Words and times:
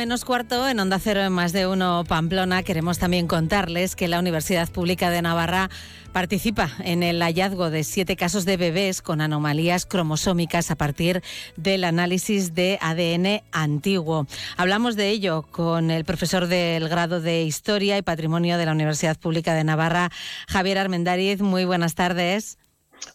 menos 0.00 0.24
cuarto, 0.24 0.66
en 0.66 0.80
Onda 0.80 0.98
Cero 0.98 1.20
en 1.20 1.30
más 1.30 1.52
de 1.52 1.66
uno 1.66 2.04
Pamplona, 2.08 2.62
queremos 2.62 2.98
también 2.98 3.26
contarles 3.26 3.94
que 3.94 4.08
la 4.08 4.18
Universidad 4.18 4.66
Pública 4.70 5.10
de 5.10 5.20
Navarra 5.20 5.68
participa 6.14 6.70
en 6.78 7.02
el 7.02 7.20
hallazgo 7.20 7.68
de 7.68 7.84
siete 7.84 8.16
casos 8.16 8.46
de 8.46 8.56
bebés 8.56 9.02
con 9.02 9.20
anomalías 9.20 9.84
cromosómicas 9.84 10.70
a 10.70 10.76
partir 10.76 11.22
del 11.58 11.84
análisis 11.84 12.54
de 12.54 12.78
ADN 12.80 13.42
antiguo. 13.52 14.26
Hablamos 14.56 14.96
de 14.96 15.10
ello 15.10 15.42
con 15.42 15.90
el 15.90 16.06
profesor 16.06 16.46
del 16.46 16.88
grado 16.88 17.20
de 17.20 17.42
Historia 17.42 17.98
y 17.98 18.02
Patrimonio 18.02 18.56
de 18.56 18.64
la 18.64 18.72
Universidad 18.72 19.18
Pública 19.18 19.52
de 19.52 19.64
Navarra, 19.64 20.10
Javier 20.48 20.78
Armendariz. 20.78 21.42
Muy 21.42 21.66
buenas 21.66 21.94
tardes. 21.94 22.56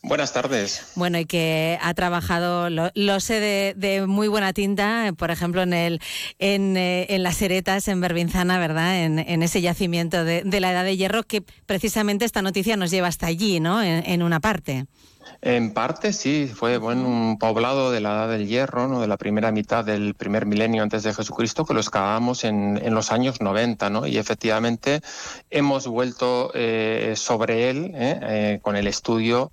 Buenas 0.01 0.33
tardes. 0.33 0.85
Bueno, 0.95 1.17
y 1.19 1.25
que 1.25 1.79
ha 1.81 1.93
trabajado, 1.93 2.69
lo, 2.69 3.19
sé 3.19 3.39
de, 3.75 4.05
muy 4.07 4.27
buena 4.27 4.53
tinta, 4.53 5.13
por 5.17 5.31
ejemplo, 5.31 5.63
en 5.63 5.73
el 5.73 6.01
en, 6.39 6.77
eh, 6.77 7.07
las 7.19 7.41
Heretas, 7.41 7.87
en 7.87 8.01
Berbinzana, 8.01 8.59
¿verdad? 8.59 9.03
En, 9.03 9.43
ese 9.43 9.61
yacimiento 9.61 10.23
de, 10.23 10.43
la 10.59 10.71
Edad 10.71 10.83
de 10.83 10.97
Hierro, 10.97 11.23
que 11.23 11.41
precisamente 11.65 12.25
esta 12.25 12.41
noticia 12.41 12.77
nos 12.77 12.91
lleva 12.91 13.07
hasta 13.07 13.27
allí, 13.27 13.59
¿no? 13.59 13.81
en 13.81 14.21
una 14.23 14.39
parte. 14.39 14.85
En 15.41 15.73
parte 15.73 16.13
sí, 16.13 16.51
fue 16.53 16.77
bueno, 16.77 17.07
un 17.07 17.37
poblado 17.37 17.91
de 17.91 18.01
la 18.01 18.13
Edad 18.13 18.29
del 18.29 18.47
Hierro, 18.47 18.87
¿no? 18.87 19.01
de 19.01 19.07
la 19.07 19.17
primera 19.17 19.51
mitad 19.51 19.85
del 19.85 20.15
primer 20.15 20.45
milenio 20.45 20.83
antes 20.83 21.03
de 21.03 21.13
Jesucristo, 21.13 21.65
que 21.65 21.73
lo 21.73 21.79
excavamos 21.79 22.43
en, 22.43 22.79
en 22.83 22.93
los 22.93 23.11
años 23.11 23.41
90, 23.41 23.89
¿no? 23.89 24.07
y 24.07 24.17
efectivamente 24.17 25.01
hemos 25.49 25.87
vuelto 25.87 26.51
eh, 26.53 27.13
sobre 27.15 27.69
él 27.69 27.91
¿eh? 27.93 28.19
Eh, 28.21 28.59
con 28.61 28.75
el 28.75 28.87
estudio, 28.87 29.51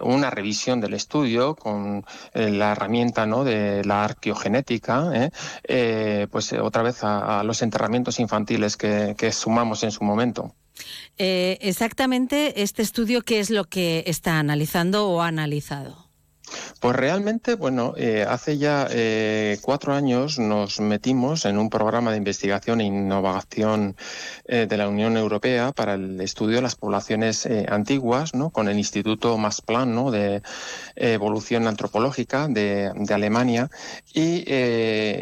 una 0.00 0.30
revisión 0.30 0.80
del 0.80 0.94
estudio 0.94 1.54
con 1.54 2.04
la 2.34 2.72
herramienta 2.72 3.26
¿no? 3.26 3.44
de 3.44 3.84
la 3.84 4.04
arqueogenética, 4.04 5.30
pues 6.30 6.52
otra 6.52 6.82
vez 6.82 7.02
a, 7.02 7.42
los 7.44 7.62
enterramientos 7.62 8.18
infantiles 8.20 8.76
que 8.76 9.32
sumamos 9.32 9.82
en 9.82 9.90
su 9.90 10.04
momento. 10.04 10.54
Eh, 11.18 11.58
exactamente 11.60 12.62
este 12.62 12.82
estudio, 12.82 13.22
¿qué 13.22 13.40
es 13.40 13.50
lo 13.50 13.64
que 13.64 14.04
está 14.06 14.38
analizando 14.38 15.08
o 15.08 15.22
ha 15.22 15.28
analizado? 15.28 16.05
Pues 16.80 16.94
realmente, 16.94 17.54
bueno, 17.54 17.94
eh, 17.96 18.24
hace 18.28 18.58
ya 18.58 18.86
eh, 18.90 19.58
cuatro 19.62 19.94
años 19.94 20.38
nos 20.38 20.78
metimos 20.80 21.44
en 21.44 21.58
un 21.58 21.70
programa 21.70 22.10
de 22.10 22.18
investigación 22.18 22.80
e 22.80 22.84
innovación 22.84 23.96
eh, 24.44 24.66
de 24.68 24.76
la 24.76 24.88
Unión 24.88 25.16
Europea 25.16 25.72
para 25.72 25.94
el 25.94 26.20
estudio 26.20 26.56
de 26.56 26.62
las 26.62 26.76
poblaciones 26.76 27.48
antiguas, 27.68 28.34
¿no? 28.34 28.50
Con 28.50 28.68
el 28.68 28.78
Instituto 28.78 29.36
Masplan, 29.38 29.94
¿no? 29.94 30.10
De 30.10 30.42
Evolución 30.94 31.66
Antropológica 31.66 32.48
de, 32.48 32.92
Alemania 33.10 33.70
y 34.12 34.44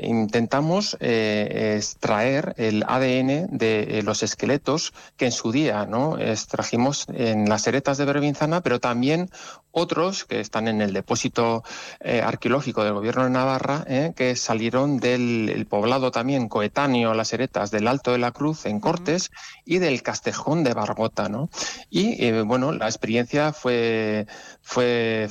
intentamos 0.02 0.96
extraer 1.00 2.54
el 2.56 2.84
ADN 2.86 3.56
de 3.56 4.02
los 4.04 4.22
esqueletos 4.22 4.92
que 5.16 5.26
en 5.26 5.32
su 5.32 5.52
día, 5.52 5.86
¿no? 5.86 6.18
Extrajimos 6.18 7.06
en 7.14 7.48
las 7.48 7.66
heretas 7.66 7.98
de 7.98 8.04
Bervinzana, 8.04 8.62
pero 8.62 8.80
también 8.80 9.30
otros 9.74 10.24
que 10.24 10.40
están 10.40 10.68
en 10.68 10.80
el 10.80 10.92
depósito 10.92 11.64
eh, 12.00 12.22
arqueológico 12.22 12.84
del 12.84 12.94
gobierno 12.94 13.24
de 13.24 13.30
Navarra, 13.30 13.84
eh, 13.88 14.12
que 14.14 14.36
salieron 14.36 14.98
del 14.98 15.66
poblado 15.68 16.12
también 16.12 16.48
coetáneo 16.48 17.10
a 17.10 17.14
las 17.14 17.32
heretas 17.32 17.72
del 17.72 17.88
Alto 17.88 18.12
de 18.12 18.18
la 18.18 18.30
Cruz 18.30 18.66
en 18.66 18.78
Cortes 18.78 19.32
y 19.64 19.78
del 19.78 20.02
Castejón 20.02 20.62
de 20.62 20.74
Barbota. 20.74 21.28
¿no? 21.28 21.50
Y 21.90 22.24
eh, 22.24 22.42
bueno, 22.42 22.70
la 22.72 22.86
experiencia 22.86 23.52
fue, 23.52 24.26
fue, 24.62 25.28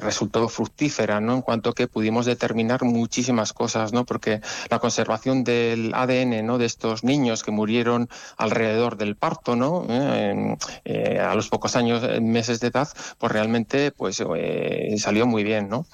resultó 0.00 0.48
fructífera 0.48 1.20
¿no? 1.20 1.34
en 1.34 1.42
cuanto 1.42 1.74
que 1.74 1.86
pudimos 1.86 2.24
determinar 2.24 2.84
muchísimas 2.84 3.52
cosas, 3.52 3.92
¿no? 3.92 4.06
porque 4.06 4.40
la 4.70 4.78
conservación 4.78 5.44
del 5.44 5.92
ADN 5.94 6.46
¿no? 6.46 6.56
de 6.56 6.64
estos 6.64 7.04
niños 7.04 7.42
que 7.42 7.50
murieron 7.50 8.08
alrededor 8.38 8.96
del 8.96 9.16
parto, 9.16 9.54
¿no? 9.54 9.86
a 9.86 11.34
los 11.34 11.48
pocos 11.50 11.76
años, 11.76 12.02
meses 12.22 12.60
de 12.60 12.68
edad, 12.68 12.88
pues 13.18 13.30
realmente 13.30 13.81
pues 13.90 14.22
eh, 14.36 14.94
salió 14.98 15.26
muy 15.26 15.42
bien, 15.42 15.68
¿no? 15.68 15.86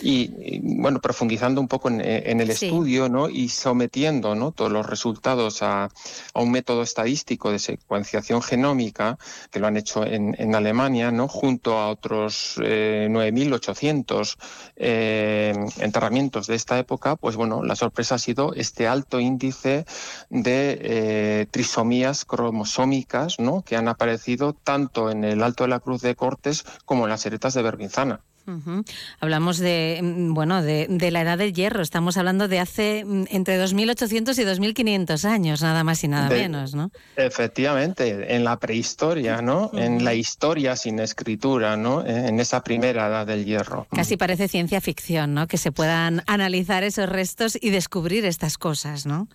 y, 0.00 0.60
bueno, 0.62 1.00
profundizando 1.00 1.60
un 1.60 1.68
poco 1.68 1.88
en, 1.88 2.00
el 2.00 2.50
estudio, 2.50 3.08
¿no? 3.08 3.28
Y 3.28 3.48
sometiendo, 3.48 4.34
¿no? 4.34 4.52
Todos 4.52 4.72
los 4.72 4.86
resultados 4.86 5.62
a, 5.62 5.90
un 6.34 6.50
método 6.50 6.82
estadístico 6.82 7.52
de 7.52 7.58
secuenciación 7.58 8.42
genómica 8.42 9.18
que 9.50 9.60
lo 9.60 9.66
han 9.66 9.76
hecho 9.76 10.04
en, 10.04 10.54
Alemania, 10.54 11.12
¿no? 11.12 11.28
Junto 11.28 11.78
a 11.78 11.88
otros 11.90 12.56
9.800 12.58 14.36
eh, 14.76 15.52
eh, 15.54 15.54
enterramientos 15.78 16.46
de 16.46 16.54
esta 16.54 16.78
época, 16.78 17.16
pues 17.16 17.36
bueno, 17.36 17.62
la 17.62 17.76
sorpresa 17.76 18.16
ha 18.16 18.18
sido 18.18 18.54
este 18.54 18.88
alto 18.88 19.20
índice 19.20 19.84
de 20.30 21.46
trisomías 21.50 22.24
cromosómicas, 22.24 23.38
¿no? 23.38 23.62
Que 23.62 23.76
han 23.76 23.88
aparecido 23.88 24.54
tanto 24.54 25.10
en 25.10 25.24
el 25.24 25.42
Alto 25.42 25.64
de 25.64 25.68
la 25.68 25.80
Cruz 25.80 26.02
de 26.02 26.14
Cortes 26.14 26.64
como 26.84 27.04
en 27.04 27.10
las 27.10 27.26
de 27.30 27.62
Berbinzana. 27.62 28.20
Hablamos 29.20 29.58
de 29.58 30.00
mm, 30.02 30.32
bueno 30.32 30.62
de, 30.62 31.10
la 31.10 31.20
edad 31.20 31.36
del 31.36 31.52
hierro. 31.52 31.82
Estamos 31.82 32.16
hablando 32.16 32.48
de 32.48 32.60
hace 32.60 33.04
mm, 33.04 33.24
entre 33.30 33.62
2.800 33.62 34.38
y 34.38 34.72
2.500 34.72 35.24
años, 35.26 35.60
nada 35.60 35.84
más 35.84 36.02
y 36.04 36.08
nada 36.08 36.30
menos, 36.30 36.74
¿no? 36.74 36.90
Efectivamente, 37.16 38.34
en 38.34 38.44
la 38.44 38.58
prehistoria, 38.58 39.42
¿no? 39.42 39.70
En 39.74 40.02
la 40.02 40.14
historia 40.14 40.76
sin 40.76 40.98
escritura, 40.98 41.76
¿no? 41.76 42.04
En 42.06 42.40
esa 42.40 42.62
primera 42.62 43.08
edad 43.08 43.26
del 43.26 43.44
hierro. 43.44 43.86
Casi 43.90 44.16
parece 44.16 44.48
ciencia 44.48 44.80
ficción, 44.80 45.34
¿no? 45.34 45.46
Que 45.46 45.58
se 45.58 45.70
puedan 45.70 46.22
analizar 46.26 46.84
esos 46.84 47.08
restos 47.08 47.58
y 47.60 47.70
descubrir 47.70 48.24
estas 48.24 48.56
cosas, 48.56 49.04
¿no? 49.04 49.28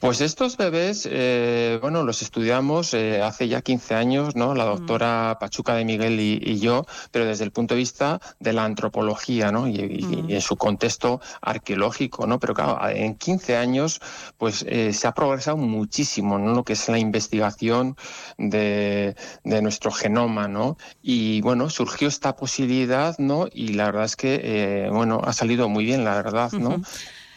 Pues 0.00 0.22
estos 0.22 0.56
bebés, 0.56 1.06
eh, 1.10 1.78
bueno, 1.82 2.02
los 2.04 2.22
estudiamos 2.22 2.94
eh, 2.94 3.20
hace 3.20 3.48
ya 3.48 3.60
15 3.60 3.94
años, 3.94 4.34
¿no? 4.34 4.54
La 4.54 4.64
doctora 4.64 5.36
Pachuca 5.38 5.74
de 5.74 5.84
Miguel 5.84 6.18
y, 6.18 6.58
yo, 6.58 6.86
pero 7.10 7.26
desde 7.26 7.44
el 7.44 7.50
punto 7.50 7.74
de 7.74 7.80
vista 7.80 8.18
de 8.38 8.54
la 8.54 8.64
antropología, 8.64 9.52
¿no? 9.52 9.68
Y, 9.68 10.26
en 10.26 10.40
su 10.40 10.56
contexto 10.56 11.20
arqueológico, 11.42 12.26
¿no? 12.26 12.40
Pero 12.40 12.54
claro, 12.54 12.78
en 12.88 13.14
15 13.14 13.58
años, 13.58 14.00
pues 14.38 14.64
eh, 14.66 14.94
se 14.94 15.06
ha 15.06 15.12
progresado 15.12 15.58
muchísimo, 15.58 16.38
¿no? 16.38 16.54
Lo 16.54 16.64
que 16.64 16.72
es 16.72 16.88
la 16.88 16.98
investigación 16.98 17.94
de, 18.38 19.14
nuestro 19.44 19.90
genoma, 19.90 20.48
¿no? 20.48 20.78
Y 21.02 21.42
bueno, 21.42 21.68
surgió 21.68 22.08
esta 22.08 22.36
posibilidad, 22.36 23.18
¿no? 23.18 23.48
Y 23.52 23.74
la 23.74 23.84
verdad 23.84 24.04
es 24.04 24.16
que, 24.16 24.88
bueno, 24.90 25.20
ha 25.22 25.34
salido 25.34 25.68
muy 25.68 25.84
bien, 25.84 26.04
la 26.04 26.14
verdad, 26.14 26.52
¿no? 26.52 26.80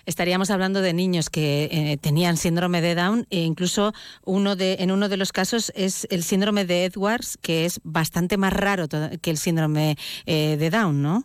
Estaríamos 0.06 0.50
hablando 0.50 0.82
de 0.82 0.94
niños 0.94 1.30
que 1.30 1.70
eh, 1.72 1.98
tenían 1.98 2.38
síndrome 2.38 2.82
de 2.82 2.96
Down 2.96 3.28
e 3.30 3.42
incluso 3.42 3.94
uno 4.24 4.56
de, 4.56 4.78
en 4.80 4.92
uno 4.92 5.10
de 5.10 5.18
los 5.18 5.32
casos 5.32 5.72
es 5.76 6.08
el 6.10 6.24
síndrome 6.24 6.66
de 6.66 6.86
Edwards, 6.86 7.38
que 7.42 7.66
es 7.66 7.80
bastante 7.84 8.38
más 8.38 8.54
raro 8.54 8.88
que 9.22 9.30
el 9.30 9.38
síndrome 9.38 9.98
eh, 10.26 10.58
de 10.58 10.70
Down, 10.70 11.02
¿no? 11.02 11.24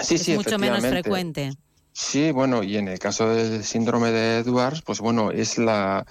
Sí, 0.00 0.14
es 0.14 0.28
mucho 0.30 0.58
menos 0.58 0.80
frecuente. 0.80 1.52
Sí, 1.92 2.30
bueno, 2.30 2.62
y 2.62 2.78
en 2.78 2.88
el 2.88 2.98
caso 2.98 3.28
del 3.28 3.64
síndrome 3.64 4.10
de 4.10 4.38
Edwards, 4.38 4.80
pues 4.82 5.00
bueno, 5.00 5.30
es 5.30 5.58
la, 5.58 6.06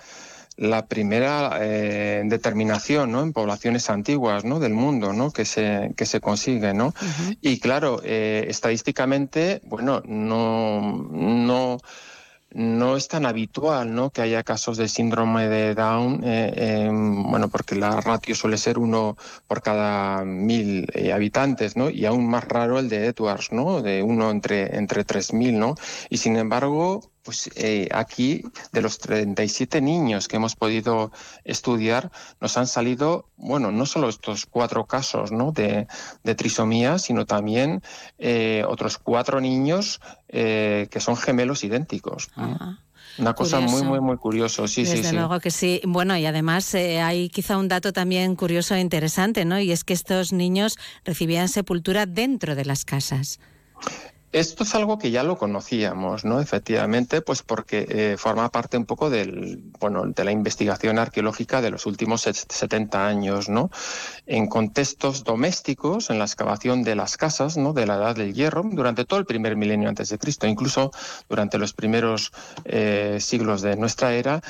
la 0.61 0.85
primera 0.85 1.57
eh, 1.59 2.21
determinación 2.25 3.11
¿no? 3.11 3.23
en 3.23 3.33
poblaciones 3.33 3.89
antiguas 3.89 4.45
¿no? 4.45 4.59
del 4.59 4.75
mundo 4.75 5.11
¿no? 5.11 5.31
que, 5.31 5.43
se, 5.43 5.91
que 5.97 6.05
se 6.05 6.21
consigue. 6.21 6.75
¿no? 6.75 6.93
Y 7.41 7.59
claro, 7.59 7.99
eh, 8.03 8.45
estadísticamente, 8.47 9.61
bueno, 9.65 10.03
no, 10.05 10.81
no 11.11 11.79
no 12.53 12.97
es 12.97 13.07
tan 13.07 13.25
habitual 13.25 13.93
¿no? 13.93 14.09
que 14.09 14.21
haya 14.21 14.43
casos 14.43 14.77
de 14.77 14.87
síndrome 14.87 15.47
de 15.47 15.73
Down, 15.73 16.21
eh, 16.23 16.89
bueno, 16.91 17.49
porque 17.49 17.75
la 17.75 18.01
ratio 18.01 18.35
suele 18.35 18.57
ser 18.57 18.77
uno 18.77 19.17
por 19.47 19.61
cada 19.61 20.25
mil 20.25 20.87
eh, 20.93 21.13
habitantes, 21.13 21.77
¿no? 21.77 21.89
Y 21.89 22.05
aún 22.05 22.29
más 22.29 22.43
raro 22.45 22.79
el 22.79 22.89
de 22.89 23.07
Edwards, 23.07 23.51
¿no? 23.51 23.81
De 23.81 24.03
uno 24.03 24.31
entre, 24.31 24.75
entre 24.77 25.05
3.000, 25.05 25.53
¿no? 25.53 25.75
Y 26.09 26.17
sin 26.17 26.35
embargo, 26.35 27.11
pues 27.23 27.49
eh, 27.55 27.87
aquí 27.91 28.43
de 28.71 28.81
los 28.81 28.97
37 28.99 29.81
niños 29.81 30.27
que 30.27 30.37
hemos 30.37 30.55
podido 30.55 31.11
estudiar, 31.43 32.11
nos 32.39 32.57
han 32.57 32.67
salido, 32.67 33.29
bueno, 33.37 33.71
no 33.71 33.85
solo 33.85 34.09
estos 34.09 34.45
cuatro 34.45 34.85
casos 34.85 35.31
¿no? 35.31 35.51
de, 35.51 35.87
trisomía, 36.35 36.97
sino 36.97 37.25
también 37.25 37.81
eh, 38.17 38.63
otros 38.67 38.97
cuatro 38.97 39.41
niños 39.41 40.01
eh, 40.29 40.87
que 40.89 40.99
son 40.99 41.15
gemelos 41.15 41.63
idénticos. 41.63 42.29
Una 43.17 43.33
cosa 43.33 43.59
muy, 43.59 43.83
muy, 43.83 43.99
muy 43.99 44.15
curioso, 44.17 44.67
sí, 44.67 44.85
sí, 44.85 45.03
sí. 45.03 45.13
luego 45.13 45.39
que 45.41 45.51
sí. 45.51 45.81
Bueno, 45.85 46.15
y 46.17 46.25
además 46.25 46.73
hay 46.73 47.29
quizá 47.29 47.57
un 47.57 47.67
dato 47.67 47.91
también 47.91 48.35
curioso 48.35 48.73
e 48.73 48.79
interesante, 48.79 49.43
¿no? 49.43 49.59
Y 49.59 49.71
es 49.71 49.83
que 49.83 49.93
estos 49.93 50.31
niños 50.31 50.77
recibían 51.03 51.49
sepultura 51.49 52.05
dentro 52.05 52.55
de 52.55 52.63
las 52.63 52.85
casas. 52.85 53.39
Esto 54.31 54.63
es 54.63 54.75
algo 54.75 54.97
que 54.97 55.11
ya 55.11 55.23
lo 55.23 55.37
conocíamos, 55.37 56.23
¿no? 56.23 56.39
Efectivamente, 56.39 57.21
pues 57.21 57.43
porque 57.43 57.85
eh, 57.89 58.15
forma 58.17 58.49
parte 58.49 58.77
un 58.77 58.85
poco 58.85 59.09
del, 59.09 59.61
bueno, 59.77 60.05
de 60.05 60.23
la 60.23 60.31
investigación 60.31 60.99
arqueológica 60.99 61.61
de 61.61 61.69
los 61.69 61.85
últimos 61.85 62.21
70 62.21 63.05
años, 63.05 63.49
¿no? 63.49 63.71
En 64.25 64.47
contextos 64.47 65.25
domésticos, 65.25 66.09
en 66.09 66.17
la 66.17 66.25
excavación 66.25 66.83
de 66.83 66.95
las 66.95 67.17
casas, 67.17 67.57
¿no? 67.57 67.73
De 67.73 67.85
la 67.85 67.95
Edad 67.95 68.15
del 68.15 68.33
Hierro, 68.33 68.63
durante 68.71 69.03
todo 69.03 69.19
el 69.19 69.25
primer 69.25 69.57
milenio 69.57 69.89
antes 69.89 70.07
de 70.07 70.17
Cristo, 70.17 70.47
incluso 70.47 70.91
durante 71.27 71.57
los 71.57 71.73
primeros 71.73 72.31
eh, 72.63 73.17
siglos 73.19 73.61
de 73.61 73.75
nuestra 73.75 74.13
era, 74.13 74.41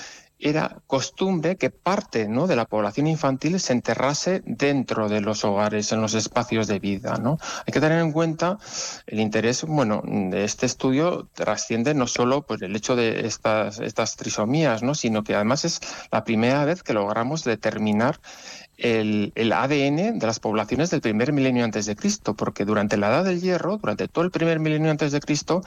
era 0.42 0.82
costumbre 0.88 1.56
que 1.56 1.70
parte 1.70 2.28
¿no? 2.28 2.48
de 2.48 2.56
la 2.56 2.66
población 2.66 3.08
infantil 3.08 3.60
se 3.60 3.74
enterrase 3.74 4.42
dentro 4.46 5.08
de 5.08 5.22
los 5.22 5.46
hogares, 5.46 5.92
en 5.92 6.02
los 6.02 6.14
espacios 6.14 6.68
de 6.68 6.80
vida. 6.80 7.18
¿no? 7.18 7.38
Hay 7.66 7.72
que 7.72 7.80
tener 7.80 8.00
en 8.00 8.12
cuenta 8.12 8.58
el 9.06 9.20
interés 9.20 9.64
bueno, 9.64 10.02
de 10.06 10.44
este 10.44 10.66
estudio 10.66 11.30
trasciende 11.34 11.94
no 11.94 12.08
solo 12.08 12.42
pues, 12.42 12.62
el 12.62 12.76
hecho 12.76 12.96
de 12.96 13.28
estas, 13.28 13.80
estas 13.80 14.16
trisomías, 14.16 14.84
¿no? 14.84 14.96
sino 14.96 15.24
que 15.24 15.36
además 15.36 15.66
es 15.66 15.80
la 16.12 16.24
primera 16.24 16.66
vez 16.66 16.84
que 16.84 16.94
logramos 16.94 17.44
determinar 17.44 18.20
el, 18.82 19.54
ADN 19.54 20.20
de 20.20 20.28
las 20.28 20.40
poblaciones 20.40 20.90
del 20.90 21.02
primer 21.02 21.34
milenio 21.34 21.64
antes 21.64 21.86
de 21.86 21.96
Cristo, 21.96 22.34
porque 22.36 22.66
durante 22.66 22.98
la 22.98 23.10
Edad 23.10 23.26
del 23.26 23.42
Hierro, 23.42 23.78
durante 23.78 24.08
todo 24.08 24.26
el 24.26 24.32
primer 24.32 24.60
milenio 24.60 24.92
antes 24.92 25.12
de 25.12 25.20
Cristo, 25.20 25.62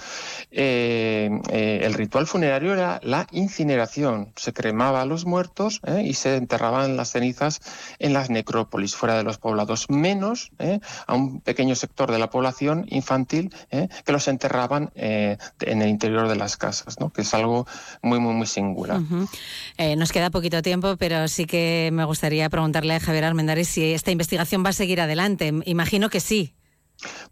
eh, 0.50 1.30
eh, 1.50 1.80
el 1.82 1.94
ritual 1.94 2.26
funerario 2.26 2.72
era 2.72 3.00
la 3.02 3.26
incineración. 3.30 4.32
Se 4.36 4.52
cremaba 4.52 5.02
a 5.02 5.06
los 5.06 5.26
muertos 5.26 5.80
eh, 5.86 6.02
y 6.04 6.14
se 6.14 6.36
enterraban 6.36 6.96
las 6.96 7.12
cenizas 7.12 7.60
en 7.98 8.12
las 8.12 8.30
necrópolis, 8.30 8.96
fuera 8.96 9.16
de 9.16 9.22
los 9.22 9.38
poblados, 9.38 9.88
menos 9.90 10.50
a 11.06 11.14
un 11.14 11.40
pequeño 11.40 11.74
sector 11.74 12.10
de 12.10 12.18
la 12.18 12.30
población 12.30 12.86
infantil 12.88 13.54
que 13.70 14.12
los 14.12 14.28
enterraban 14.28 14.90
en 14.94 15.38
el 15.60 15.88
interior 15.88 16.28
de 16.28 16.36
las 16.36 16.56
casas, 16.56 16.96
que 17.14 17.22
es 17.22 17.34
algo 17.34 17.66
muy, 18.02 18.18
muy, 18.18 18.34
muy 18.34 18.46
singular. 18.46 19.00
nos 19.96 20.12
queda 20.12 20.30
poquito 20.30 20.62
tiempo, 20.62 20.96
pero 20.96 21.28
sí 21.28 21.46
que 21.46 21.90
me 21.92 22.04
gustaría 22.04 22.48
preguntarle 22.48 22.94
a 22.94 23.00
Javier 23.04 23.24
Armendáriz 23.24 23.68
si 23.68 23.92
esta 23.92 24.10
investigación 24.10 24.64
va 24.64 24.70
a 24.70 24.72
seguir 24.72 25.00
adelante. 25.00 25.52
Imagino 25.64 26.10
que 26.10 26.20
sí. 26.20 26.54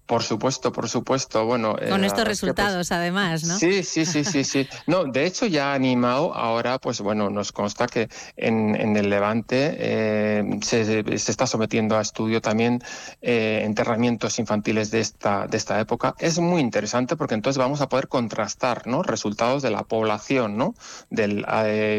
Por 0.07 0.23
supuesto, 0.23 0.73
por 0.73 0.89
supuesto. 0.89 1.47
Bueno, 1.47 1.75
con 1.75 2.05
eh, 2.05 2.07
estos 2.07 2.25
pues, 2.25 2.41
resultados, 2.41 2.93
además, 2.93 3.45
¿no? 3.45 3.59
Sí, 3.59 3.83
sí, 3.83 4.05
sí, 4.05 4.25
sí, 4.25 4.45
sí. 4.45 4.69
No, 4.87 5.05
de 5.05 5.25
hecho 5.25 5.47
ya 5.47 5.73
ha 5.73 5.75
animado. 5.75 6.35
Ahora, 6.35 6.79
pues 6.79 7.01
bueno, 7.01 7.31
nos 7.31 7.53
consta 7.53 7.87
que 7.87 8.09
en, 8.37 8.75
el 8.97 9.09
Levante 9.09 9.75
eh, 9.79 10.59
se, 10.61 11.05
está 11.15 11.47
sometiendo 11.47 11.97
a 11.97 12.03
estudio 12.03 12.43
también 12.43 12.83
eh, 13.23 13.63
enterramientos 13.65 14.39
infantiles 14.39 14.91
de 14.91 15.01
esta 15.01 15.47
de 15.47 15.57
esta 15.57 15.81
época. 15.81 16.15
Es 16.19 16.39
muy 16.39 16.61
interesante 16.61 17.17
porque 17.17 17.35
entonces 17.35 17.57
vamos 17.57 17.81
a 17.81 17.89
poder 17.89 18.09
contrastar, 18.09 18.87
¿no? 18.87 19.03
Resultados 19.03 19.63
de 19.63 19.71
la 19.71 19.85
población, 19.85 20.59
¿no? 20.59 20.75
Del 21.09 21.47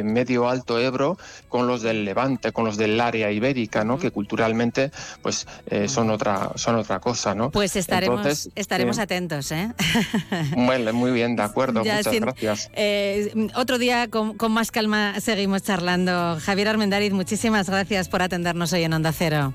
medio 0.04 0.50
alto 0.50 0.80
Ebro 0.80 1.18
con 1.50 1.66
los 1.66 1.82
del 1.82 2.06
Levante, 2.06 2.52
con 2.52 2.66
los 2.66 2.78
del 2.78 3.00
área 3.00 3.32
ibérica, 3.32 3.84
¿no? 3.84 3.98
Que 3.98 4.12
culturalmente, 4.12 4.92
pues 5.22 5.48
son 5.88 6.12
otra 6.12 6.52
son 6.56 6.76
otra 6.76 7.00
cosa, 7.00 7.34
¿no? 7.34 7.50
Pues 7.54 7.76
estaremos, 7.76 8.50
estaremos 8.56 9.00
atentos. 9.00 9.52
¿eh? 9.52 9.72
Bueno, 10.56 10.92
muy 10.94 11.12
bien, 11.12 11.36
de 11.36 11.44
acuerdo. 11.44 11.80
muchas 11.80 12.12
gracias. 12.12 12.70
Eh, 12.74 13.50
otro 13.56 13.78
día 13.78 14.10
con, 14.10 14.36
con, 14.38 14.52
más 14.52 14.72
calma 14.72 15.20
seguimos 15.20 15.64
charlando. 15.64 16.38
Javier 16.42 16.68
Armendariz, 16.70 17.14
muchísimas 17.14 17.70
gracias 17.70 18.10
por 18.10 18.22
atendernos 18.22 18.74
hoy 18.74 18.84
en 18.84 18.94
Onda 18.94 19.12
Cero. 19.12 19.54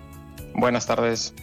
Buenas 0.55 0.87
tardes. 0.87 1.35